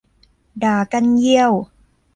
[0.63, 1.51] ดากลั้นเยี่ยว